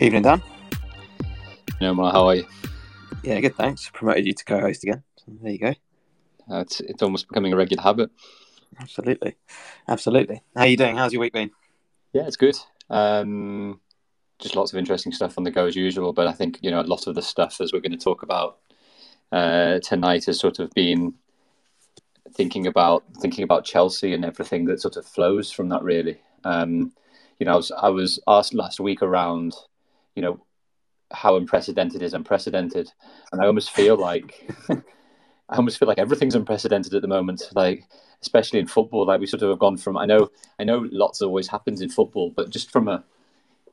[0.00, 0.42] Evening, Dan.
[1.78, 2.46] No, Ma, how are you?
[3.22, 3.54] Yeah, good.
[3.54, 3.90] Thanks.
[3.90, 5.02] Promoted you to co-host again.
[5.16, 5.74] So there you go.
[6.50, 8.10] Uh, it's it's almost becoming a regular habit.
[8.80, 9.36] Absolutely,
[9.88, 10.42] absolutely.
[10.56, 10.96] How are you doing?
[10.96, 11.50] How's your week been?
[12.14, 12.56] Yeah, it's good.
[12.88, 13.82] Um,
[14.38, 16.14] just lots of interesting stuff on the go as usual.
[16.14, 18.22] But I think you know a lot of the stuff as we're going to talk
[18.22, 18.56] about
[19.32, 21.12] uh, tonight has sort of been
[22.32, 25.82] thinking about thinking about Chelsea and everything that sort of flows from that.
[25.82, 26.92] Really, um,
[27.38, 29.54] you know, I was I was asked last week around,
[30.14, 30.44] you know,
[31.12, 32.90] how unprecedented is unprecedented,
[33.32, 37.42] and I almost feel like I almost feel like everything's unprecedented at the moment.
[37.54, 37.84] Like
[38.22, 41.22] especially in football, like we sort of have gone from I know I know lots
[41.22, 43.04] always happens in football, but just from a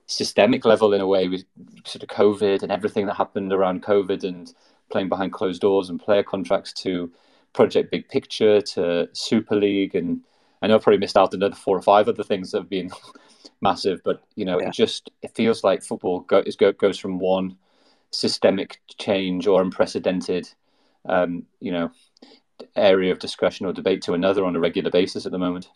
[0.07, 1.43] systemic level in a way with
[1.85, 4.53] sort of COVID and everything that happened around COVID and
[4.89, 7.11] playing behind closed doors and player contracts to
[7.53, 10.21] Project Big Picture to Super League and
[10.61, 12.69] I know I've probably missed out on another four or five other things that have
[12.69, 12.89] been
[13.61, 14.67] massive, but you know, yeah.
[14.67, 17.57] it just it feels like football go, go, goes from one
[18.11, 20.49] systemic change or unprecedented,
[21.05, 21.91] um, you know,
[22.75, 25.69] area of discussion or debate to another on a regular basis at the moment.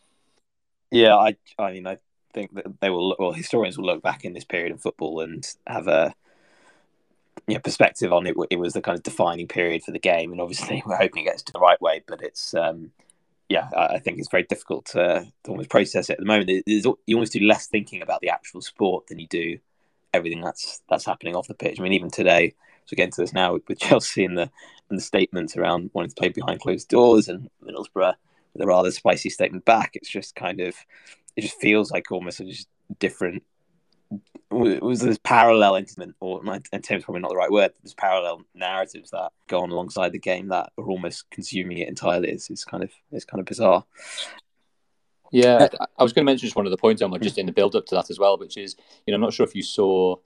[0.91, 1.97] Yeah, I, I mean, I
[2.33, 5.47] think that they will, well, historians will look back in this period of football and
[5.67, 6.13] have a
[7.47, 8.35] you know, perspective on it.
[8.49, 11.31] It was the kind of defining period for the game, and obviously we're hoping it
[11.31, 12.91] gets to the right way, but it's um,
[13.52, 16.63] yeah, I think it's very difficult to, to almost process it at the moment.
[16.66, 19.59] There's, you almost do less thinking about the actual sport than you do
[20.13, 21.77] everything that's that's happening off the pitch.
[21.77, 22.53] I mean, even today,
[22.85, 24.49] so getting to this now with Chelsea and the
[24.89, 28.16] and the statements around wanting to play behind closed doors and Middlesbrough
[28.53, 29.91] with a rather spicy statement back.
[29.95, 30.73] It's just kind of
[31.35, 33.44] it just feels like almost a just different
[34.52, 37.71] was this parallel incident, or in terms probably not the right word.
[37.81, 42.30] There's parallel narratives that go on alongside the game that are almost consuming it entirely.
[42.30, 43.85] It's, it's kind of it's kind of bizarre.
[45.31, 47.53] Yeah, I was going to mention just one of the points, on just in the
[47.53, 49.63] build up to that as well, which is you know I'm not sure if you
[49.63, 50.17] saw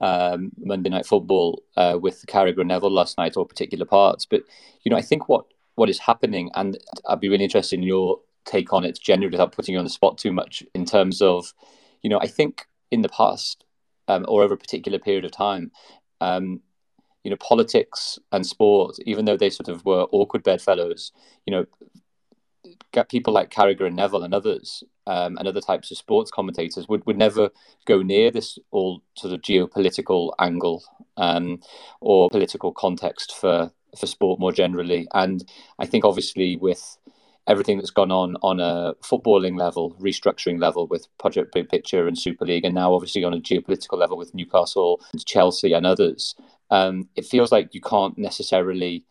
[0.00, 4.42] um, Monday Night Football uh, with Carragher and Neville last night or particular parts, but
[4.82, 5.44] you know I think what
[5.74, 9.52] what is happening, and I'd be really interested in your take on it generally without
[9.52, 11.52] putting you on the spot too much in terms of
[12.00, 13.64] you know I think in the past
[14.08, 15.70] um, or over a particular period of time,
[16.20, 16.60] um,
[17.24, 21.12] you know, politics and sport, even though they sort of were awkward bedfellows,
[21.46, 21.66] you know,
[23.08, 27.04] people like Carragher and Neville and others um, and other types of sports commentators would,
[27.06, 27.50] would never
[27.86, 30.82] go near this all sort of geopolitical angle
[31.16, 31.60] um,
[32.00, 35.08] or political context for for sport more generally.
[35.14, 35.44] And
[35.78, 36.96] I think obviously with
[37.46, 42.18] everything that's gone on on a footballing level, restructuring level with Project Big Picture and
[42.18, 46.34] Super League, and now obviously on a geopolitical level with Newcastle, and Chelsea, and others,
[46.70, 49.04] um, it feels like you can't necessarily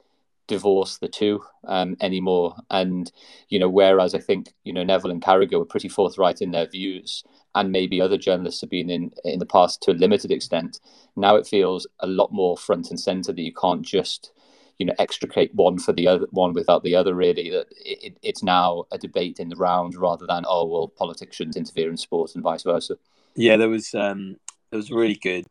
[0.48, 2.56] divorce the two um, anymore.
[2.70, 3.10] And
[3.48, 6.68] you know, whereas I think you know Neville and Carragher were pretty forthright in their
[6.68, 7.24] views,
[7.56, 10.80] and maybe other journalists have been in in the past to a limited extent.
[11.16, 14.32] Now it feels a lot more front and center that you can't just
[14.80, 18.42] you know extricate one for the other one without the other really that it, it's
[18.42, 22.34] now a debate in the round rather than oh well politics shouldn't interfere in sports
[22.34, 22.98] and vice versa.
[23.36, 24.38] Yeah there was um
[24.72, 25.46] there was a really good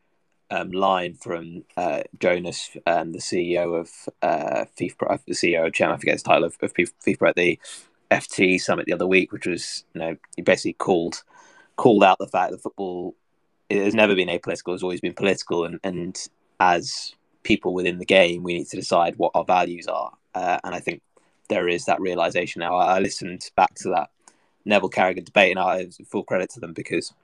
[0.51, 3.91] um, line from uh, Jonas, um, the CEO of
[4.23, 7.59] uh, FIFA, the CEO of Chairman, I forget his title of, of FIFA at the
[8.11, 11.23] FT summit the other week, which was you know he basically called
[11.77, 13.15] called out the fact that football
[13.69, 16.29] it has never been apolitical; it's always been political, and and
[16.59, 17.15] as
[17.49, 20.13] people within the game, we need to decide what our values are.
[20.35, 21.01] Uh, and I think
[21.49, 22.77] there is that realization now.
[22.77, 24.11] I, I listened back to that
[24.67, 27.15] Neville Carragher debate, and I full credit to them because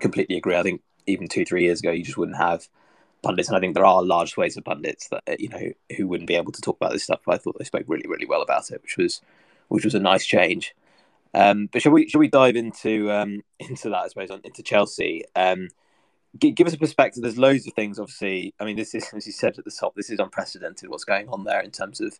[0.00, 0.56] completely agree.
[0.56, 2.68] I think even two, three years ago, you just wouldn't have
[3.22, 6.28] pundits, and I think there are large swathes of pundits that you know who wouldn't
[6.28, 7.20] be able to talk about this stuff.
[7.26, 9.20] But I thought they spoke really, really well about it, which was
[9.68, 10.74] which was a nice change.
[11.34, 14.04] Um, but shall we shall we dive into um, into that?
[14.04, 15.24] I suppose on, into Chelsea.
[15.36, 15.68] Um,
[16.38, 17.22] give us a perspective.
[17.22, 17.98] There's loads of things.
[17.98, 19.94] Obviously, I mean, this is as you said at the top.
[19.94, 20.88] This is unprecedented.
[20.88, 22.18] What's going on there in terms of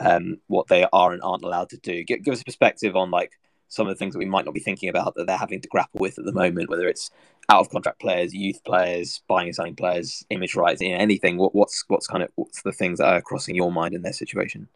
[0.00, 2.04] um, what they are and aren't allowed to do.
[2.04, 3.32] Give, give us a perspective on like
[3.68, 5.68] some of the things that we might not be thinking about that they're having to
[5.68, 6.68] grapple with at the moment.
[6.68, 7.10] Whether it's
[7.48, 11.38] out of contract players, youth players, buying and selling players, image rights, you know, anything.
[11.38, 14.12] What, what's what's kind of what's the things that are crossing your mind in their
[14.12, 14.68] situation?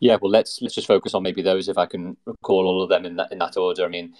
[0.00, 2.88] Yeah, well, let's let's just focus on maybe those if I can recall all of
[2.88, 3.84] them in that in that order.
[3.84, 4.14] I mean,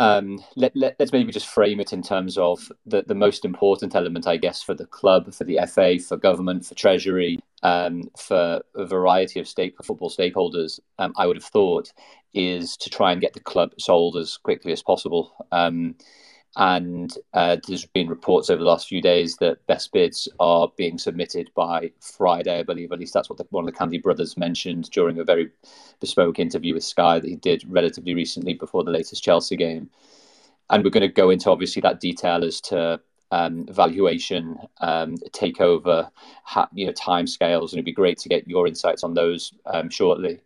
[0.00, 3.94] um, let, let, us maybe just frame it in terms of the, the most important
[3.94, 8.62] element, I guess, for the club, for the FA, for government, for Treasury, um, for
[8.74, 11.92] a variety of stake, football stakeholders, um, I would have thought,
[12.32, 15.34] is to try and get the club sold as quickly as possible.
[16.56, 20.98] And uh, there's been reports over the last few days that best bids are being
[20.98, 22.90] submitted by Friday, I believe.
[22.90, 25.50] At least that's what the, one of the Candy brothers mentioned during a very
[26.00, 29.90] bespoke interview with Sky that he did relatively recently before the latest Chelsea game.
[30.70, 33.00] And we're going to go into obviously that detail as to
[33.30, 36.10] um, valuation, um, takeover,
[36.42, 39.52] ha- you know, time scales, and it'd be great to get your insights on those
[39.66, 40.40] um, shortly.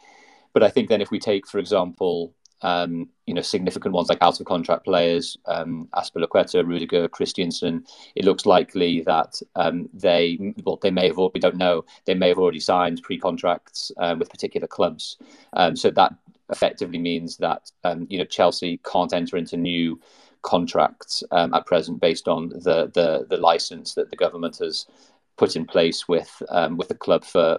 [0.53, 2.35] But I think then if we take, for example,
[2.65, 7.85] um, you know, significant ones like out of contract players, um, Azpilicueta, Rudiger, Christensen.
[8.15, 12.29] it looks likely that um, they, well, they may have, we don't know, they may
[12.29, 15.19] have already signed pre-contracts um, with particular clubs.
[15.53, 16.15] Um, so that
[16.49, 20.01] effectively means that, um, you know, Chelsea can't enter into new
[20.41, 24.87] contracts um, at present based on the, the, the license that the government has
[25.37, 26.43] put in place with,
[26.77, 27.59] with the club for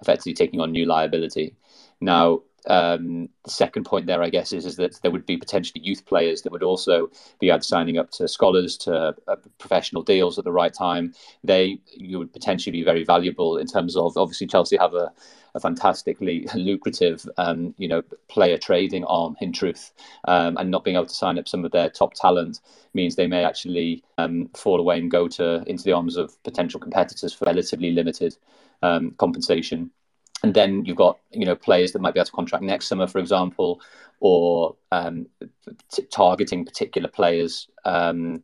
[0.00, 1.54] effectively taking on new liability.
[2.00, 5.82] Now, um, the second point there, I guess, is, is that there would be potentially
[5.82, 10.38] youth players that would also be either signing up to scholars to uh, professional deals
[10.38, 11.14] at the right time.
[11.44, 15.12] They you would potentially be very valuable in terms of obviously Chelsea have a,
[15.54, 19.92] a fantastically lucrative, um, you know, player trading arm in truth,
[20.26, 22.60] um, and not being able to sign up some of their top talent
[22.94, 26.80] means they may actually um, fall away and go to into the arms of potential
[26.80, 28.36] competitors for relatively limited
[28.82, 29.90] um, compensation
[30.42, 33.06] and then you've got you know players that might be able to contract next summer,
[33.06, 33.80] for example,
[34.20, 35.26] or um,
[35.92, 38.42] t- targeting particular players um,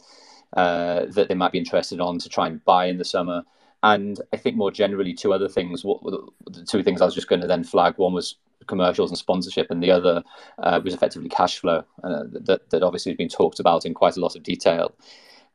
[0.57, 3.43] uh, that they might be interested on to try and buy in the summer.
[3.85, 5.85] And I think more generally, two other things.
[5.85, 7.95] What the two things I was just going to then flag?
[7.97, 8.37] One was
[8.67, 10.23] commercials and sponsorship, and the other
[10.59, 14.17] uh, was effectively cash flow uh, that that obviously has been talked about in quite
[14.17, 14.95] a lot of detail.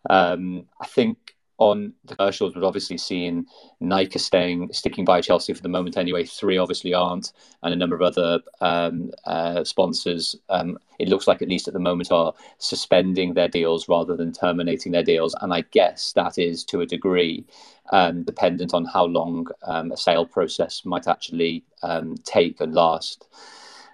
[0.10, 3.46] Um, I think on the commercials, we've obviously seen
[3.80, 6.24] Nike staying sticking by Chelsea for the moment anyway.
[6.24, 7.32] Three obviously aren't,
[7.64, 10.36] and a number of other um, uh, sponsors.
[10.50, 14.32] Um, it looks like at least at the moment are suspending their deals rather than
[14.32, 17.46] terminating their deals, and I guess that is to a degree
[17.92, 23.28] um, dependent on how long um, a sale process might actually um, take and last.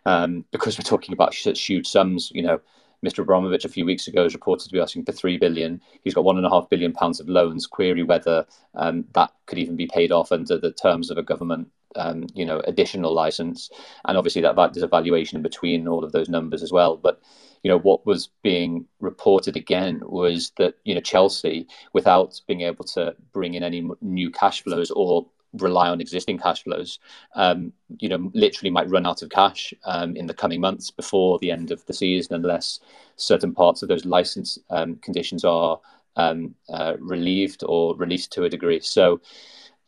[0.05, 2.59] Um, because we're talking about such huge sums, you know,
[3.03, 3.19] Mr.
[3.19, 5.81] Abramovich a few weeks ago is reported to be asking for three billion.
[6.03, 7.67] He's got one and a half billion pounds of loans.
[7.67, 8.45] Query whether
[8.75, 12.45] um, that could even be paid off under the terms of a government, um, you
[12.45, 13.69] know, additional license.
[14.05, 16.97] And obviously that there's a valuation in between all of those numbers as well.
[16.97, 17.21] But
[17.63, 22.83] you know what was being reported again was that you know Chelsea, without being able
[22.85, 26.99] to bring in any new cash flows or rely on existing cash flows,
[27.35, 31.39] um, you know, literally might run out of cash um, in the coming months before
[31.39, 32.79] the end of the season, unless
[33.15, 35.79] certain parts of those license um, conditions are
[36.15, 38.79] um, uh, relieved or released to a degree.
[38.79, 39.21] So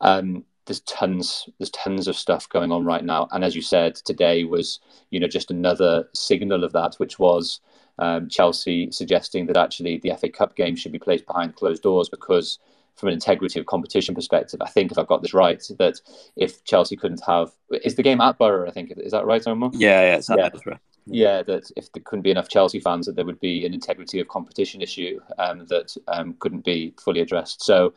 [0.01, 3.95] um, there's tons, there's tons of stuff going on right now, and as you said,
[3.95, 4.79] today was,
[5.09, 7.59] you know, just another signal of that, which was.
[7.97, 12.09] Um, Chelsea suggesting that actually the FA Cup game should be played behind closed doors
[12.09, 12.59] because
[12.95, 15.99] from an integrity of competition perspective, I think if I've got this right, that
[16.35, 17.51] if Chelsea couldn't have,
[17.83, 18.67] is the game at Borough?
[18.67, 19.71] I think is that right, Omar?
[19.73, 20.77] Yeah, yeah, it's at yeah.
[21.07, 24.19] Yeah, that if there couldn't be enough Chelsea fans, that there would be an integrity
[24.19, 27.63] of competition issue um, that um, couldn't be fully addressed.
[27.63, 27.93] So,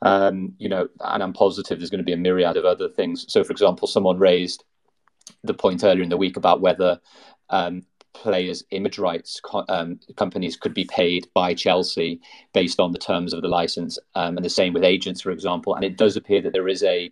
[0.00, 3.26] um, you know, and I'm positive there's going to be a myriad of other things.
[3.28, 4.64] So, for example, someone raised
[5.44, 6.98] the point earlier in the week about whether
[7.50, 12.20] um, players' image rights co- um, companies could be paid by Chelsea
[12.52, 15.74] based on the terms of the license, um, and the same with agents, for example.
[15.74, 17.10] And it does appear that there is a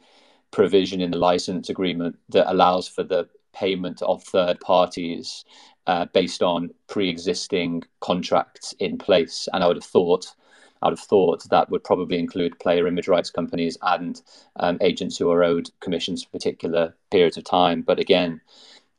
[0.50, 5.44] provision in the license agreement that allows for the payment of third parties
[5.86, 9.48] uh, based on pre-existing contracts in place.
[9.52, 10.34] And I would have thought.
[10.80, 14.22] I would have thought that would probably include player image rights companies and
[14.60, 17.82] um, agents who are owed commissions for particular periods of time.
[17.82, 18.40] But again,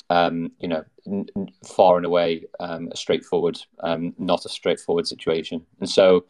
[0.10, 1.28] um, you know, n-
[1.66, 5.66] far and away um, a straightforward, um, not a straightforward situation.
[5.80, 6.26] And so,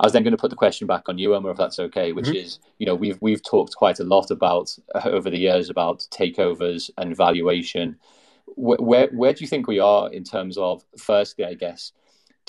[0.00, 2.12] I was then going to put the question back on you, Omar, if that's okay.
[2.12, 2.36] Which mm-hmm.
[2.36, 6.06] is, you know, we've we've talked quite a lot about uh, over the years about
[6.10, 7.96] takeovers and valuation.
[8.56, 11.92] Where, where where do you think we are in terms of, firstly, I guess,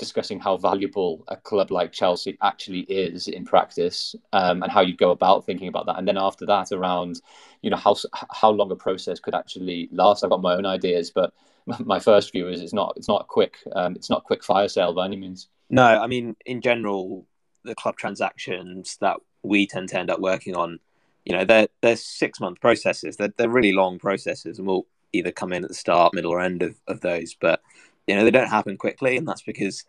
[0.02, 4.98] discussing how valuable a club like Chelsea actually is in practice, um, and how you
[4.98, 6.00] go about thinking about that.
[6.00, 7.22] And then after that, around
[7.62, 7.96] you know how
[8.32, 10.24] how long a process could actually last.
[10.24, 11.34] I've got my own ideas, but
[11.80, 14.94] my first view is it's not it's not quick um, it's not quick fire sale
[14.94, 15.48] by any means.
[15.70, 17.28] No, I mean in general,
[17.64, 20.80] the club transactions that we tend to end up working on,
[21.26, 23.18] you know, they're they're six month processes.
[23.18, 26.42] They're they're really long processes, and we'll either come in at the start, middle, or
[26.42, 27.36] end of, of those.
[27.40, 27.62] But
[28.08, 29.86] you know, they don't happen quickly, and that's because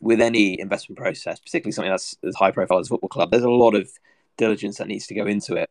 [0.00, 3.44] with any investment process, particularly something that's as high profile as a football club, there's
[3.44, 3.88] a lot of
[4.36, 5.70] diligence that needs to go into it,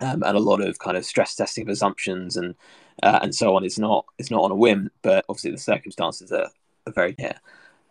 [0.00, 2.54] um, and a lot of kind of stress testing of assumptions and
[3.02, 3.64] uh, and so on.
[3.64, 6.50] It's not it's not on a whim, but obviously the circumstances are,
[6.86, 7.34] are very near.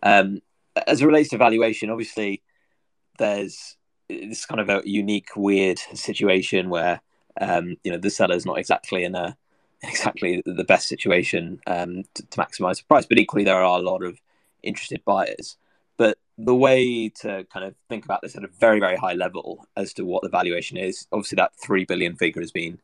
[0.04, 0.42] Um,
[0.86, 2.42] as it relates to valuation, obviously
[3.18, 3.76] there's
[4.10, 7.02] this kind of a unique, weird situation where
[7.42, 9.38] um, you know the seller's not exactly in a
[9.82, 13.06] exactly the best situation um, to, to maximize the price.
[13.06, 14.20] But equally, there are a lot of
[14.64, 15.58] interested buyers.
[15.98, 19.66] But the way to kind of think about this at a very very high level
[19.76, 22.80] as to what the valuation is obviously that 3 billion figure has been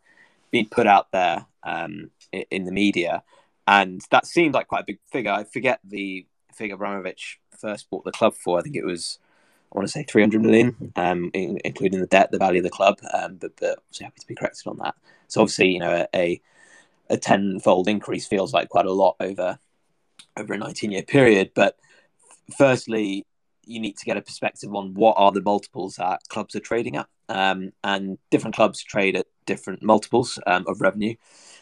[0.52, 3.24] been put out there um, in the media
[3.68, 8.04] and that seemed like quite a big figure i forget the figure abramovich first bought
[8.04, 9.20] the club for i think it was
[9.72, 12.70] i want to say 300 million um, in, including the debt the value of the
[12.70, 14.96] club um, but, but obviously happy to be corrected on that
[15.28, 16.42] so obviously you know a, a
[17.18, 19.58] tenfold increase feels like quite a lot over
[20.38, 21.78] over a 19 year period but
[22.58, 23.26] firstly
[23.66, 26.96] you need to get a perspective on what are the multiples that clubs are trading
[26.96, 27.08] at.
[27.30, 31.16] Um, and different clubs trade at different multiples um, of revenue.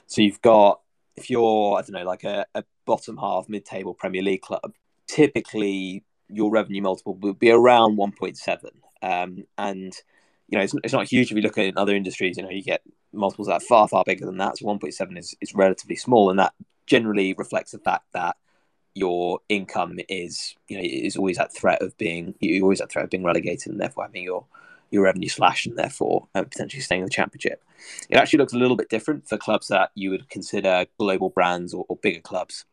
[0.08, 0.82] So you've got,
[1.16, 4.74] if you're, I don't know, like a, a bottom half mid table Premier League club,
[5.08, 8.66] typically your revenue multiple would be around 1.7.
[9.04, 9.94] Um, and,
[10.52, 12.62] you know, it's, it's not huge if you look at other industries, you know, you
[12.62, 12.82] get
[13.14, 14.58] multiples that are far, far bigger than that.
[14.58, 16.30] So 1.7 is, is relatively small.
[16.30, 16.54] And that
[16.86, 18.36] generally reflects the fact that
[18.94, 23.06] your income is you know is always at threat of being you always at threat
[23.06, 24.46] of being relegated and therefore having your
[24.90, 27.64] your revenue slashed and therefore uh, potentially staying in the championship.
[28.10, 31.74] It actually looks a little bit different for clubs that you would consider global brands
[31.74, 32.66] or, or bigger clubs.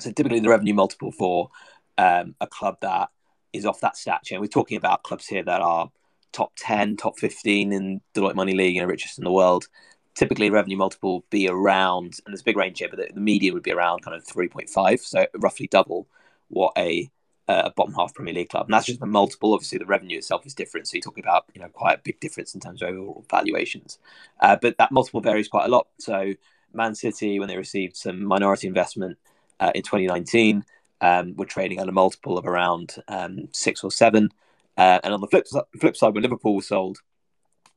[0.00, 1.50] So typically the revenue multiple for
[1.98, 3.10] um, a club that
[3.52, 4.40] is off that stature.
[4.40, 5.90] We're talking about clubs here that are
[6.32, 9.68] top 10, top 15 in Deloitte Money League, know, richest in the world
[10.14, 13.54] typically revenue multiple be around, and there's a big range here, but the, the median
[13.54, 16.06] would be around kind of 3.5, so roughly double
[16.48, 17.10] what a,
[17.48, 18.66] a bottom half Premier League club.
[18.66, 19.54] And that's just the multiple.
[19.54, 22.20] Obviously, the revenue itself is different, so you're talking about you know quite a big
[22.20, 23.98] difference in terms of overall valuations.
[24.40, 25.88] Uh, but that multiple varies quite a lot.
[25.98, 26.34] So
[26.74, 29.18] Man City, when they received some minority investment
[29.60, 30.64] uh, in 2019,
[31.00, 34.30] um, were trading at a multiple of around um, six or seven.
[34.76, 35.46] Uh, and on the flip,
[35.80, 36.98] flip side, when Liverpool was sold,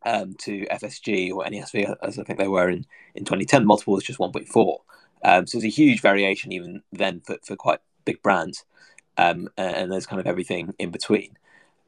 [0.06, 2.86] um, to FSG or NESV, as I think they were in,
[3.16, 4.78] in 2010, multiple was just 1.4.
[5.24, 8.66] Um, so there's a huge variation even then for, for quite big brands.
[9.18, 11.38] Um, and there's kind of everything in between.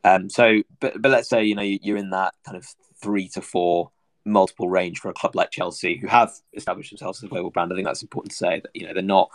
[0.04, 2.66] Um, so, but, but let's say, you know, you're in that kind of
[3.00, 3.92] three to four
[4.26, 7.72] multiple range for a club like Chelsea, who have established themselves as a global brand.
[7.72, 9.30] I think that's important to say that, you know, they're not,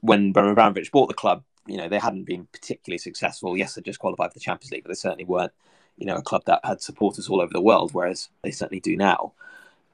[0.00, 3.56] when Abramovich bought the club, you know, they hadn't been particularly successful.
[3.56, 5.52] Yes, they just qualified for the Champions League, but they certainly weren't
[5.96, 8.96] you know, a club that had supporters all over the world, whereas they certainly do
[8.96, 9.32] now.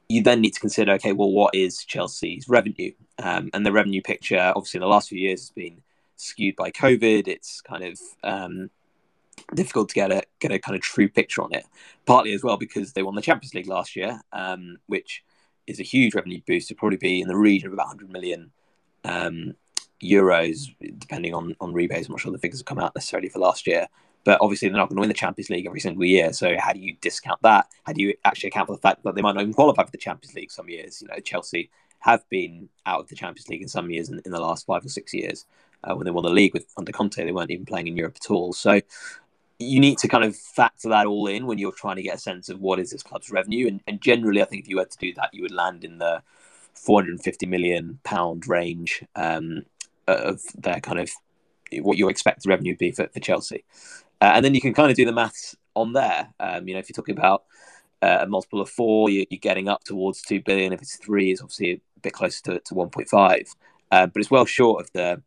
[0.09, 2.93] You then need to consider, okay, well, what is Chelsea's revenue?
[3.23, 5.83] Um, and the revenue picture, obviously, in the last few years, has been
[6.17, 7.29] skewed by COVID.
[7.29, 8.71] It's kind of um,
[9.55, 11.65] difficult to get a get a kind of true picture on it.
[12.07, 15.23] Partly as well because they won the Champions League last year, um, which
[15.67, 16.71] is a huge revenue boost.
[16.71, 18.51] It'd probably be in the region of about 100 million
[19.05, 19.55] um,
[20.03, 22.09] euros, depending on on rebates.
[22.09, 23.87] I'm not sure the figures have come out necessarily for last year,
[24.25, 26.33] but obviously they're not going to win the Champions League every single year.
[26.33, 27.67] So how do you discount that?
[27.85, 29.91] How do you actually account for the fact that they might not even qualify for
[29.91, 31.03] the Champions League some years?
[31.03, 34.33] You know, Chelsea have been out of the Champions League in some years in, in
[34.33, 35.47] the last five or six years.
[35.83, 38.17] Uh, when they won the league with under Conte, they weren't even playing in Europe
[38.23, 38.53] at all.
[38.53, 38.81] So
[39.59, 42.19] you need to kind of factor that all in when you're trying to get a
[42.19, 43.67] sense of what is this club's revenue.
[43.67, 45.99] And, and generally, I think if you were to do that, you would land in
[45.99, 46.23] the
[46.75, 49.65] 450 million pound range um,
[50.11, 51.11] of their kind of
[51.79, 53.65] what you expect the revenue be for, for Chelsea.
[54.21, 56.33] Uh, and then you can kind of do the maths on there.
[56.41, 57.45] Um, you know, if you're talking about
[58.03, 60.73] uh, a multiple of four, you're, you're, getting up towards two billion.
[60.73, 63.55] If it's three, it's obviously a bit closer to, to 1.5.
[63.91, 65.23] Uh, but it's well short of the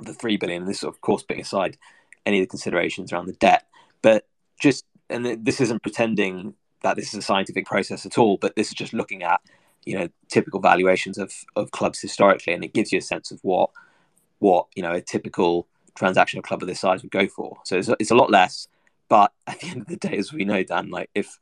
[0.00, 0.62] the three billion.
[0.62, 1.76] And this, of course, putting aside
[2.24, 3.66] any of the considerations around the debt.
[4.02, 4.26] But
[4.60, 8.38] just and this isn't pretending that this is a scientific process at all.
[8.38, 9.40] But this is just looking at
[9.84, 13.40] you know typical valuations of of clubs historically, and it gives you a sense of
[13.42, 13.70] what
[14.42, 15.68] what you know a typical
[16.00, 17.58] a club of this size would go for.
[17.64, 18.66] So it's, it's a lot less.
[19.08, 21.38] But at the end of the day, as we know, Dan, like if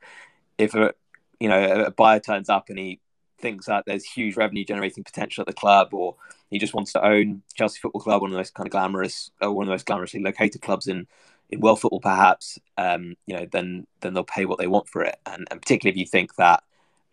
[0.58, 0.94] if a
[1.40, 3.00] you know a buyer turns up and he
[3.40, 6.16] thinks that there's huge revenue generating potential at the club, or
[6.50, 9.30] he just wants to own Chelsea Football Club, one of the most kind of glamorous,
[9.40, 11.06] or one of the most glamorously located clubs in
[11.48, 12.58] in world football, perhaps.
[12.76, 15.92] Um, you know, then then they'll pay what they want for it, and, and particularly
[15.92, 16.62] if you think that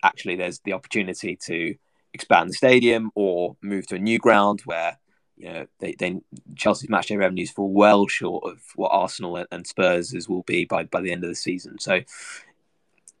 [0.02, 1.74] actually there's the opportunity to
[2.12, 4.98] expand the stadium or move to a new ground where
[5.38, 6.20] you know, they, they
[6.56, 11.00] Chelsea's matchday revenues fall well short of what Arsenal and Spurs will be by, by
[11.00, 11.78] the end of the season.
[11.78, 12.00] So,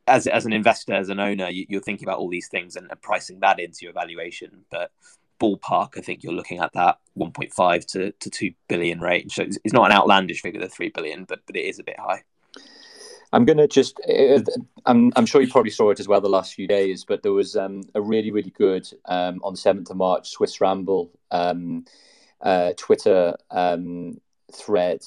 [0.06, 2.90] as as an investor, as an owner, you, are thinking about all these things and,
[2.90, 4.64] and, pricing that into your valuation.
[4.70, 4.90] But
[5.38, 9.34] ballpark, I think you're looking at that 1.5 to, to 2 billion range.
[9.34, 11.84] So it's, it's not an outlandish figure, the 3 billion, but but it is a
[11.84, 12.24] bit high.
[13.32, 14.40] I'm going to just, uh,
[14.86, 17.32] I'm, I'm sure you probably saw it as well the last few days, but there
[17.32, 21.84] was um, a really, really good um, on 7th of March Swiss Ramble um,
[22.42, 24.20] uh, Twitter um,
[24.52, 25.00] thread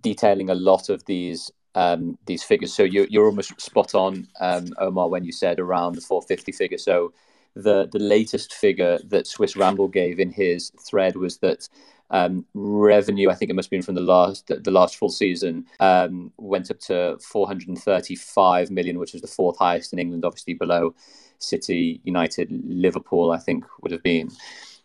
[0.00, 2.74] detailing a lot of these um, these figures.
[2.74, 6.78] So you're, you're almost spot on, um, Omar, when you said around the 450 figure.
[6.78, 7.12] So
[7.54, 11.68] the the latest figure that Swiss Ramble gave in his thread was that
[12.10, 15.66] Um, revenue, I think it must have been from the last the last full season,
[15.78, 20.94] um, went up to 435 million, which was the fourth highest in England, obviously below
[21.38, 23.30] City, United, Liverpool.
[23.30, 24.30] I think would have been.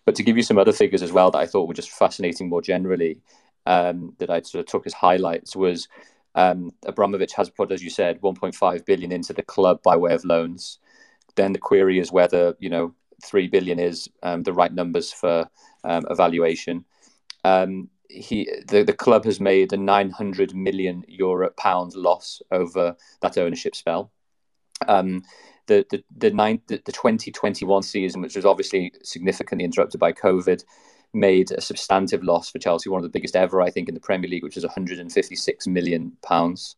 [0.05, 2.49] But to give you some other figures as well that I thought were just fascinating
[2.49, 3.21] more generally,
[3.65, 5.87] um, that I sort of took as highlights was
[6.35, 10.25] um, Abramovich has put, as you said, 1.5 billion into the club by way of
[10.25, 10.79] loans.
[11.35, 12.93] Then the query is whether you know
[13.23, 15.49] three billion is um, the right numbers for
[15.83, 16.85] um, evaluation.
[17.43, 23.37] Um, he the, the club has made a 900 million euro pound loss over that
[23.37, 24.11] ownership spell.
[24.87, 25.23] Um,
[25.67, 30.63] the the the, nine, the the 2021 season, which was obviously significantly interrupted by COVID,
[31.13, 34.01] made a substantive loss for Chelsea, one of the biggest ever, I think, in the
[34.01, 36.75] Premier League, which was 156 million pounds.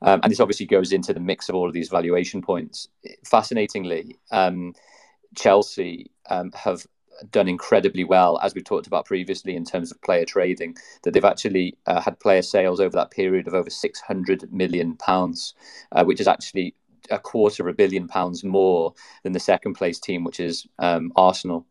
[0.00, 2.88] Um, and this obviously goes into the mix of all of these valuation points.
[3.24, 4.74] Fascinatingly, um,
[5.34, 6.86] Chelsea um, have
[7.32, 10.76] done incredibly well, as we talked about previously, in terms of player trading.
[11.02, 15.54] That they've actually uh, had player sales over that period of over 600 million pounds,
[15.92, 16.74] uh, which is actually
[17.10, 21.12] a quarter of a billion pounds more than the second place team, which is um,
[21.16, 21.66] Arsenal.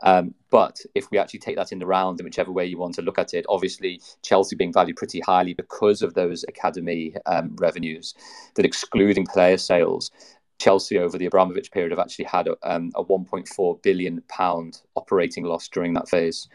[0.00, 2.94] Um, but if we actually take that in the round, in whichever way you want
[2.94, 7.56] to look at it, obviously Chelsea being valued pretty highly because of those academy um,
[7.56, 8.14] revenues,
[8.54, 10.10] that excluding player sales,
[10.58, 15.44] Chelsea over the Abramovich period have actually had a, um, a 1.4 billion pound operating
[15.44, 16.48] loss during that phase.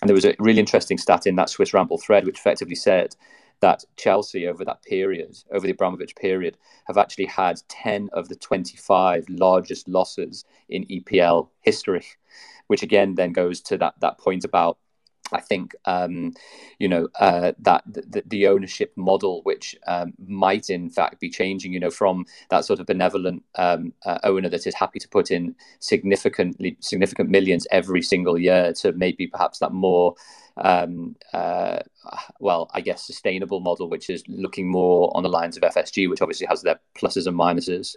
[0.00, 3.14] And there was a really interesting stat in that Swiss Ramble thread, which effectively said
[3.60, 8.36] that Chelsea over that period, over the Abramovich period, have actually had 10 of the
[8.36, 12.04] 25 largest losses in EPL history
[12.70, 14.78] which again then goes to that that point about
[15.32, 16.34] I think um,
[16.78, 21.72] you know uh, that the, the, ownership model, which um, might in fact be changing,
[21.72, 25.30] you know, from that sort of benevolent um, uh, owner that is happy to put
[25.30, 30.14] in significantly significant millions every single year to maybe perhaps that more
[30.60, 31.78] um, uh,
[32.38, 36.20] well, I guess, sustainable model, which is looking more on the lines of FSG, which
[36.20, 37.96] obviously has their pluses and minuses.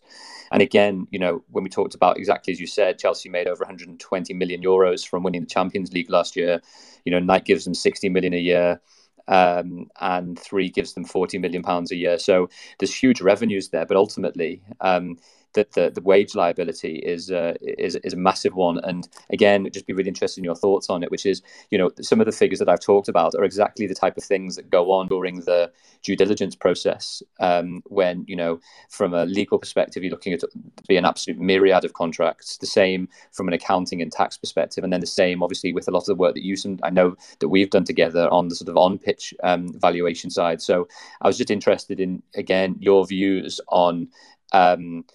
[0.52, 3.62] And again, you know, when we talked about exactly as you said, Chelsea made over
[3.62, 6.62] 120 million euros from winning the Champions League last year.
[7.06, 8.82] You know, Nike gives them 60 million a year.
[9.26, 12.20] Um, and three gives them 40 million pounds a year.
[12.20, 15.18] So there's huge revenues there, but ultimately, um,
[15.54, 18.80] that the, the wage liability is, uh, is is a massive one.
[18.84, 21.92] And again, just be really interested in your thoughts on it, which is, you know,
[22.02, 24.70] some of the figures that I've talked about are exactly the type of things that
[24.70, 27.22] go on during the due diligence process.
[27.40, 30.44] Um, when you know, from a legal perspective, you're looking at
[30.88, 32.58] be an absolute myriad of contracts.
[32.58, 35.92] The same from an accounting and tax perspective, and then the same, obviously, with a
[35.92, 38.56] lot of the work that you and I know that we've done together on the
[38.56, 40.62] sort of on pitch um, valuation side.
[40.62, 40.88] So
[41.22, 44.10] I was just interested in again your views on.
[44.52, 45.06] Um,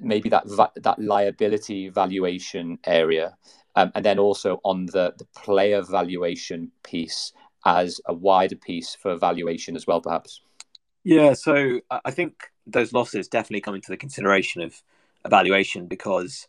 [0.00, 3.36] maybe that va- that liability valuation area,
[3.76, 7.32] um, and then also on the the player valuation piece
[7.66, 10.40] as a wider piece for valuation as well, perhaps.
[11.04, 14.82] Yeah, so I think those losses definitely come into the consideration of
[15.24, 16.46] evaluation because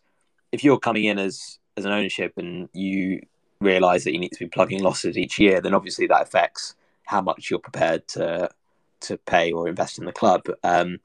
[0.52, 3.22] if you're coming in as as an ownership and you
[3.60, 6.74] realize that you need to be plugging losses each year, then obviously that affects
[7.04, 8.50] how much you're prepared to
[9.00, 10.42] to pay or invest in the club.
[10.62, 10.98] Um,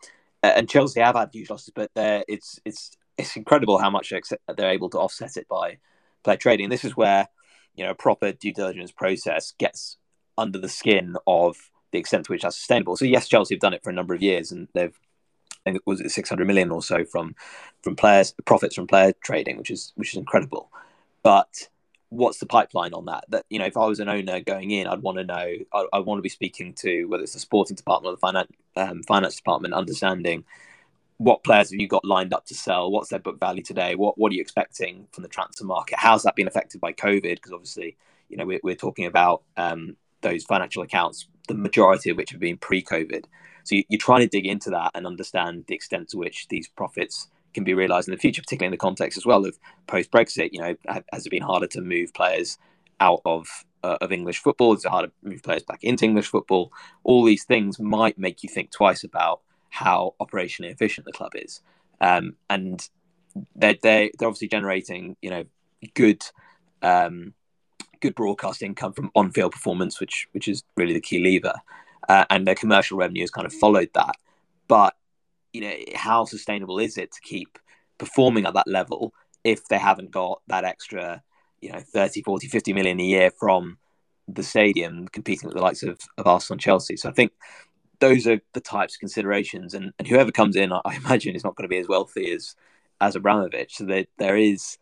[0.48, 4.14] Uh, and Chelsea have had huge losses, but it's it's it's incredible how much
[4.56, 5.78] they're able to offset it by
[6.24, 6.70] player trading.
[6.70, 7.28] this is where
[7.76, 9.98] you know a proper due diligence process gets
[10.38, 11.58] under the skin of
[11.92, 12.96] the extent to which that's sustainable.
[12.96, 14.98] So yes, Chelsea have done it for a number of years, and they've
[15.52, 17.36] I think it was 600 million or so from
[17.82, 20.72] from players profits from player trading, which is which is incredible.
[21.24, 21.68] But
[22.10, 23.26] what's the pipeline on that?
[23.30, 25.54] That you know, if I was an owner going in, I'd want to know.
[25.74, 28.52] I, I want to be speaking to whether it's the sporting department or the finance
[28.76, 30.44] um, finance department, understanding
[31.18, 32.92] what players have you got lined up to sell?
[32.92, 33.96] What's their book value today?
[33.96, 35.98] What what are you expecting from the transfer market?
[36.00, 37.36] How's that been affected by COVID?
[37.36, 37.98] Because obviously,
[38.30, 42.40] you know, we're, we're talking about um, those financial accounts, the majority of which have
[42.40, 43.26] been pre-COVID.
[43.64, 46.68] So you, you're trying to dig into that and understand the extent to which these
[46.68, 50.12] profits can be realised in the future, particularly in the context as well of post
[50.12, 50.50] Brexit.
[50.52, 50.76] You know,
[51.12, 52.60] has it been harder to move players
[53.00, 53.48] out of
[53.84, 54.76] uh, of English football?
[54.76, 56.72] Is it harder to move players back into English football?
[57.04, 59.42] All these things might make you think twice about
[59.72, 61.62] how operationally efficient the club is,
[62.00, 62.88] um, and
[63.56, 65.44] they're, they're they're obviously generating you know
[65.94, 66.24] good.
[66.82, 67.34] Um,
[68.00, 71.56] good broadcast income from on-field performance, which which is really the key lever,
[72.08, 74.16] uh, and their commercial revenue has kind of followed that.
[74.68, 74.94] But
[75.58, 77.58] you know, how sustainable is it to keep
[77.98, 79.12] performing at that level
[79.44, 81.24] if they haven't got that extra,
[81.62, 83.80] you know, 30, 40, 50 million a year from
[84.28, 86.96] the stadium competing with the likes of, of Arsenal and Chelsea.
[86.96, 87.32] So I think
[88.00, 89.74] those are the types of considerations.
[89.74, 92.56] And, and whoever comes in, I, imagine, is not going to be as wealthy as
[93.02, 93.76] as Abramovich.
[93.76, 94.78] So there, there is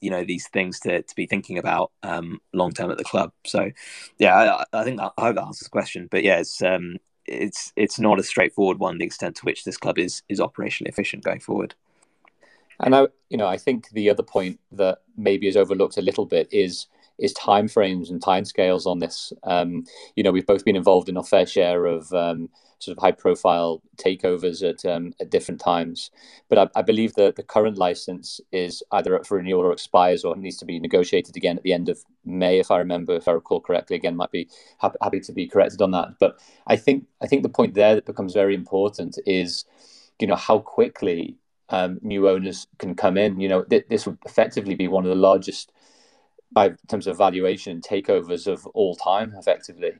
[0.00, 3.32] you know these things to, to be thinking about um, long term at the club.
[3.46, 3.70] So
[4.18, 4.36] yeah,
[4.72, 6.08] I, I think that, I hope that answers the question.
[6.10, 8.98] But yeah, it's um, it's it's not a straightforward one.
[8.98, 11.74] The extent to which this club is is operationally efficient going forward.
[12.80, 16.26] And I, you know, I think the other point that maybe is overlooked a little
[16.26, 16.86] bit is
[17.18, 19.32] is timeframes and timescales on this.
[19.44, 19.84] Um,
[20.16, 23.12] you know, we've both been involved in a fair share of um, sort of high
[23.12, 26.10] profile takeovers at um, at different times.
[26.48, 30.24] But I, I, believe that the current license is either up for renewal or expires
[30.24, 33.26] or needs to be negotiated again at the end of May, if I remember, if
[33.26, 33.96] I recall correctly.
[33.96, 36.18] Again, might be happy, happy to be corrected on that.
[36.20, 39.64] But I think I think the point there that becomes very important is,
[40.20, 41.36] you know, how quickly
[41.70, 43.40] um, new owners can come in.
[43.40, 45.72] You know, th- this would effectively be one of the largest
[46.52, 49.92] by in terms of valuation takeovers of all time, effectively.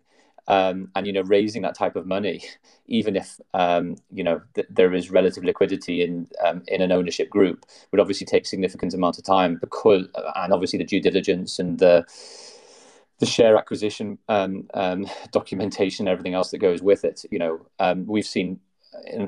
[0.46, 2.42] Um, and you know raising that type of money,
[2.86, 7.28] even if um, you know th- there is relative liquidity in um, in an ownership
[7.28, 11.78] group, would obviously take significant amount of time because and obviously the due diligence and
[11.78, 12.06] the
[13.18, 17.24] the share acquisition um, um, documentation, everything else that goes with it.
[17.30, 18.60] You know, um, we've seen.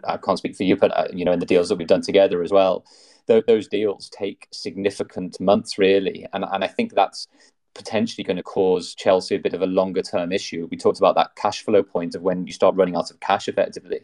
[0.05, 2.01] I can't speak for you, but uh, you know, in the deals that we've done
[2.01, 2.85] together as well,
[3.27, 7.29] th- those deals take significant months, really, and and I think that's
[7.75, 10.69] potentially going to cause Chelsea a bit of a longer term issue.
[10.71, 13.49] We talked about that cash flow point of when you start running out of cash
[13.49, 14.01] effectively.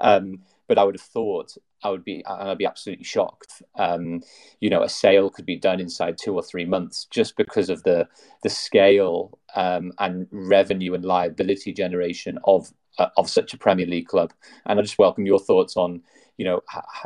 [0.00, 3.62] Um, but I would have thought I would be I'd be absolutely shocked.
[3.76, 4.22] Um,
[4.60, 7.82] you know, a sale could be done inside two or three months just because of
[7.82, 8.08] the
[8.42, 14.06] the scale um, and revenue and liability generation of uh, of such a Premier League
[14.06, 14.32] club.
[14.64, 16.02] And I just welcome your thoughts on
[16.42, 16.60] you know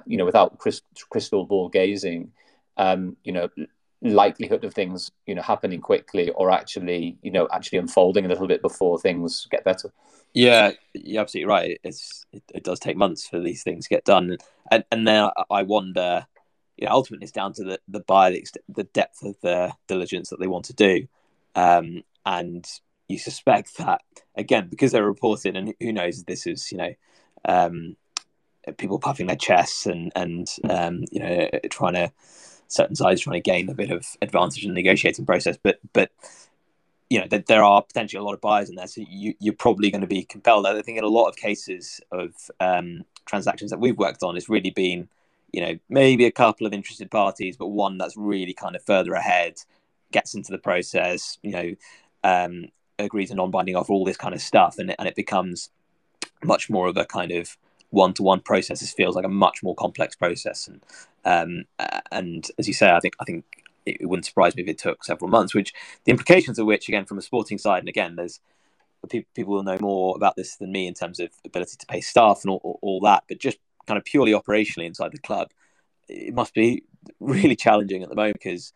[0.06, 0.58] you know without
[1.10, 2.32] crystal ball gazing.
[2.78, 3.48] Um, you know,
[4.02, 8.46] likelihood of things you know happening quickly or actually you know actually unfolding a little
[8.46, 9.92] bit before things get better.
[10.32, 11.80] Yeah you're absolutely right.
[11.82, 14.36] It's it, it does take months for these things to get done.
[14.70, 16.26] And and then i wonder
[16.76, 20.30] you know ultimately it's down to the the buyer the, the depth of the diligence
[20.30, 21.08] that they want to do.
[21.54, 22.66] Um, and
[23.08, 24.02] you suspect that
[24.36, 26.94] again because they're reported and who knows this is you know
[27.46, 27.96] um,
[28.72, 32.12] people puffing their chests and and um, you know trying to
[32.68, 35.56] certain sides trying to gain a bit of advantage in the negotiating process.
[35.62, 36.10] But but
[37.08, 39.54] you know that there are potentially a lot of buyers in there, so you, you're
[39.54, 40.66] probably going to be compelled.
[40.66, 44.48] I think in a lot of cases of um, transactions that we've worked on, it's
[44.48, 45.08] really been
[45.52, 49.14] you know maybe a couple of interested parties, but one that's really kind of further
[49.14, 49.54] ahead,
[50.12, 51.74] gets into the process, you know,
[52.24, 52.66] um,
[52.98, 55.70] agrees a non-binding offer, all this kind of stuff, and and it becomes
[56.42, 57.56] much more of a kind of
[57.90, 58.80] one-to-one process.
[58.80, 60.82] This feels like a much more complex process, and
[61.24, 61.64] um,
[62.10, 63.44] and as you say, I think I think
[63.84, 65.54] it wouldn't surprise me if it took several months.
[65.54, 65.72] Which
[66.04, 68.40] the implications of which, again, from a sporting side, and again, there's
[69.08, 72.40] people, will know more about this than me in terms of ability to pay staff
[72.42, 73.24] and all, all that.
[73.28, 75.50] But just kind of purely operationally inside the club,
[76.08, 76.82] it must be
[77.20, 78.72] really challenging at the moment because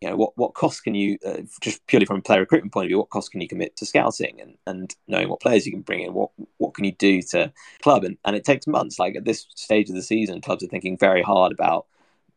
[0.00, 2.84] you know what what costs can you uh, just purely from a player recruitment point
[2.84, 5.72] of view what costs can you commit to scouting and, and knowing what players you
[5.72, 6.12] can bring in?
[6.12, 8.04] What what can you do to club?
[8.04, 8.98] And, and it takes months.
[8.98, 11.86] Like at this stage of the season clubs are thinking very hard about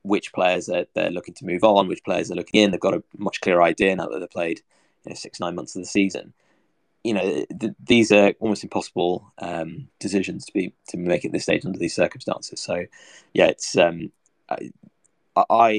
[0.03, 2.71] which players are, they're looking to move on which players are looking in.
[2.71, 4.61] They've got a much clearer idea now that they've played
[5.03, 6.33] you know six nine months of the season.
[7.03, 11.43] You know th- these are almost impossible um, decisions to be to make at this
[11.43, 12.61] stage under these circumstances.
[12.61, 12.85] So
[13.33, 14.13] yeah it's um
[14.49, 14.71] I,
[15.49, 15.69] I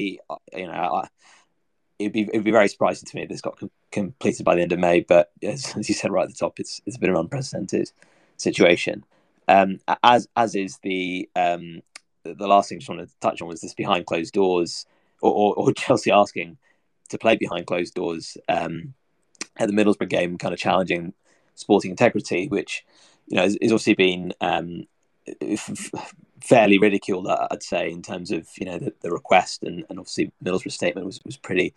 [0.53, 1.07] you know I,
[2.01, 4.61] it'd be it'd be very surprising to me if this got com- completed by the
[4.61, 5.01] end of May.
[5.01, 7.21] But as, as, you said right at the top, it's it's a bit of an
[7.21, 7.91] unprecedented
[8.37, 9.05] situation.
[9.47, 11.81] Um, as as is the um,
[12.23, 14.85] the last thing I just wanted to touch on was this behind closed doors,
[15.21, 16.57] or, or, or Chelsea asking
[17.09, 18.93] to play behind closed doors um,
[19.57, 21.13] at the Middlesbrough game, kind of challenging
[21.55, 22.85] sporting integrity, which
[23.27, 24.85] you know has, obviously been um,
[26.43, 30.31] fairly ridiculed, I'd say, in terms of you know the, the request and, and obviously
[30.43, 31.73] Middlesbrough's statement was, was pretty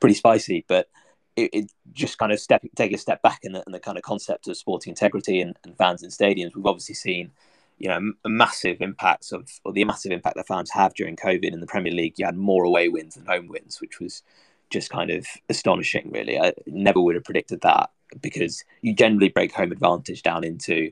[0.00, 0.88] pretty spicy, but
[1.36, 3.96] it, it just kind of step take a step back in the, in the kind
[3.96, 6.54] of concept of sporting integrity and, and fans in stadiums.
[6.54, 7.30] We've obviously seen
[7.78, 11.60] you know massive impacts of or the massive impact that fans have during COVID in
[11.60, 12.14] the Premier League.
[12.16, 14.22] You had more away wins than home wins, which was
[14.70, 16.10] just kind of astonishing.
[16.10, 20.90] Really, I never would have predicted that because you generally break home advantage down into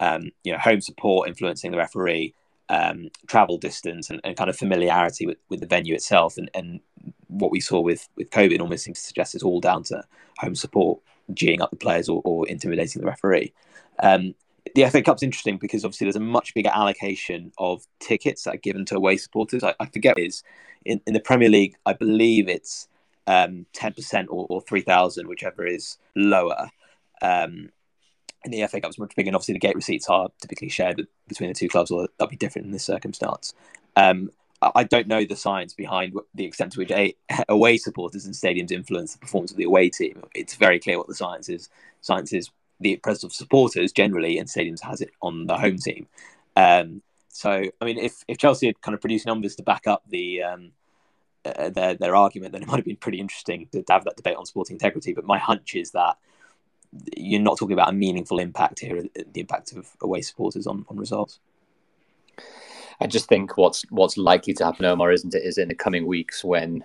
[0.00, 2.34] um, you know home support influencing the referee
[2.68, 6.36] um, travel distance and, and, kind of familiarity with, with the venue itself.
[6.36, 6.80] And, and
[7.28, 10.02] what we saw with, with COVID almost seems to suggest it's all down to
[10.38, 11.00] home support,
[11.32, 13.52] geeing up the players or, or intimidating the referee.
[14.02, 14.34] Um,
[14.74, 18.58] the FA Cup's interesting because obviously there's a much bigger allocation of tickets that are
[18.58, 19.62] given to away supporters.
[19.62, 20.42] I, I forget is
[20.84, 22.88] in, in the Premier League, I believe it's
[23.26, 26.70] um, 10% or, or 3,000, whichever is lower.
[27.22, 27.70] Um,
[28.44, 31.06] in the FA Cup is much bigger, and obviously the gate receipts are typically shared
[31.28, 33.54] between the two clubs, or that'll be different in this circumstance.
[33.96, 34.30] Um,
[34.74, 37.14] I don't know the science behind the extent to which a,
[37.48, 40.22] away supporters and stadiums influence the performance of the away team.
[40.34, 41.68] It's very clear what the science is.
[42.00, 46.06] Science is the presence of supporters generally, and stadiums has it on the home team.
[46.56, 50.04] Um, so, I mean, if, if Chelsea had kind of produced numbers to back up
[50.08, 50.70] the um,
[51.44, 54.36] uh, their their argument, then it might have been pretty interesting to have that debate
[54.36, 55.12] on sporting integrity.
[55.12, 56.16] But my hunch is that
[57.16, 60.96] you're not talking about a meaningful impact here, the impact of away supporters on, on
[60.96, 61.40] results.
[63.00, 66.06] I just think what's what's likely to happen, Omar, isn't it, is in the coming
[66.06, 66.84] weeks when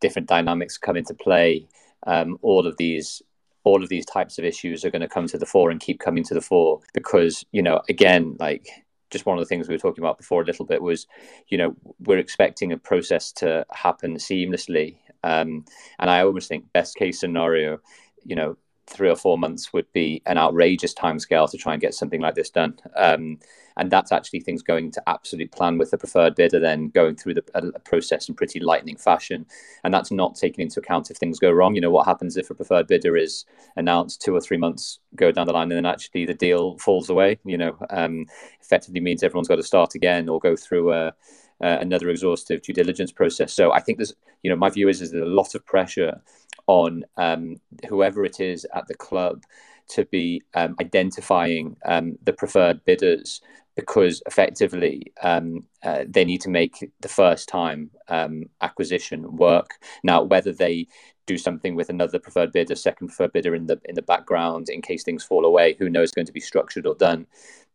[0.00, 1.66] different dynamics come into play,
[2.06, 3.22] um, all of these
[3.64, 5.98] all of these types of issues are going to come to the fore and keep
[5.98, 8.68] coming to the fore because you know again like
[9.10, 11.06] just one of the things we were talking about before a little bit was
[11.48, 15.64] you know we're expecting a process to happen seamlessly um,
[15.98, 17.80] and i almost think best case scenario
[18.24, 21.94] you know three or four months would be an outrageous timescale to try and get
[21.94, 22.78] something like this done.
[22.94, 23.38] Um,
[23.76, 27.34] and that's actually things going to absolute plan with the preferred bidder, then going through
[27.34, 29.44] the a, process in pretty lightning fashion.
[29.84, 31.74] And that's not taking into account if things go wrong.
[31.74, 33.44] You know, what happens if a preferred bidder is
[33.76, 37.10] announced two or three months go down the line and then actually the deal falls
[37.10, 37.38] away?
[37.44, 38.26] You know, um,
[38.62, 41.14] effectively means everyone's got to start again or go through a
[41.62, 43.52] uh, another exhaustive due diligence process.
[43.52, 46.20] So I think there's, you know, my view is, is there's a lot of pressure
[46.66, 47.56] on um,
[47.88, 49.42] whoever it is at the club
[49.88, 53.40] to be um, identifying um, the preferred bidders
[53.76, 59.74] because effectively um, uh, they need to make the first time um, acquisition work.
[60.02, 60.88] Now, whether they
[61.26, 64.80] do something with another preferred bidder, second preferred bidder in the in the background in
[64.80, 67.26] case things fall away, who knows going to be structured or done.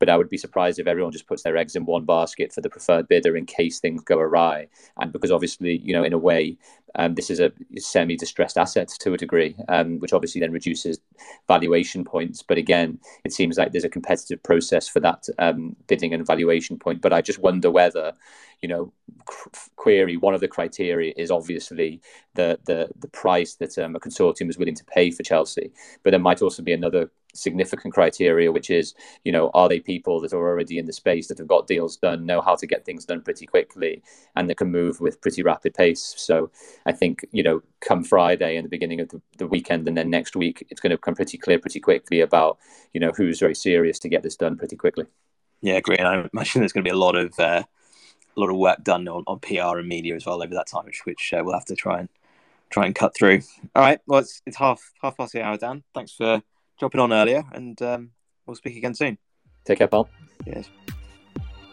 [0.01, 2.61] But I would be surprised if everyone just puts their eggs in one basket for
[2.61, 4.67] the preferred bidder in case things go awry.
[4.97, 6.57] And because obviously, you know, in a way,
[6.95, 10.99] um, this is a semi-distressed asset to a degree, um, which obviously then reduces
[11.47, 12.41] valuation points.
[12.41, 16.79] But again, it seems like there's a competitive process for that um, bidding and valuation
[16.79, 16.99] point.
[17.01, 18.13] But I just wonder whether,
[18.61, 18.91] you know,
[19.75, 22.01] query one of the criteria is obviously
[22.33, 25.71] the the the price that um, a consortium is willing to pay for Chelsea,
[26.03, 30.19] but there might also be another significant criteria, which is, you know, are they people
[30.21, 32.85] that are already in the space that have got deals done, know how to get
[32.85, 34.01] things done pretty quickly,
[34.35, 36.13] and that can move with pretty rapid pace.
[36.17, 36.51] So
[36.85, 40.09] I think, you know, come Friday and the beginning of the, the weekend and then
[40.09, 42.57] next week, it's going to become pretty clear pretty quickly about,
[42.93, 45.05] you know, who's very serious to get this done pretty quickly.
[45.61, 45.99] Yeah, great.
[45.99, 47.63] And I imagine there's going to be a lot of uh,
[48.35, 50.85] a lot of work done on, on PR and media as well over that time,
[50.85, 52.09] which which uh, we'll have to try and
[52.69, 53.41] try and cut through.
[53.75, 53.99] All right.
[54.07, 55.83] Well, it's, it's half half past the hour, Dan.
[55.93, 56.41] Thanks for
[56.81, 58.09] dropping on earlier, and um,
[58.47, 59.15] we'll speak again soon.
[59.65, 60.09] Take care, pal.
[60.47, 60.67] Yes.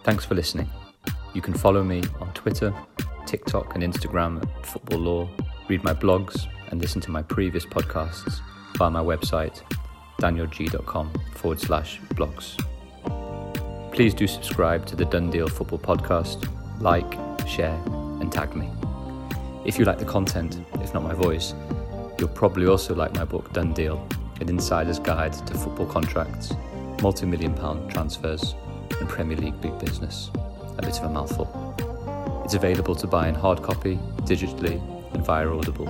[0.05, 0.69] Thanks for listening.
[1.33, 2.75] You can follow me on Twitter,
[3.25, 5.29] TikTok, and Instagram at Football Law,
[5.67, 8.41] read my blogs, and listen to my previous podcasts
[8.77, 9.63] via my website,
[10.21, 12.63] danielgeey.com forward slash blogs.
[13.95, 16.47] Please do subscribe to the Done Deal Football Podcast,
[16.83, 17.11] like,
[17.49, 17.81] share,
[18.21, 18.71] and tag me.
[19.65, 21.55] If you like the content, if not my voice,
[22.19, 24.07] you'll probably also like my book Done Deal
[24.41, 26.53] an insider's guide to football contracts,
[27.03, 28.55] multi million pound transfers,
[29.01, 30.31] and Premier League big business.
[30.79, 31.49] A bit of a mouthful.
[32.45, 34.81] It's available to buy in hard copy, digitally,
[35.13, 35.89] and via Audible.